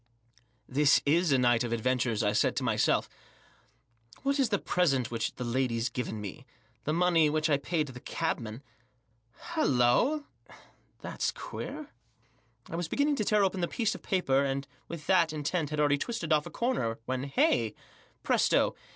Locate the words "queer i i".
11.31-12.75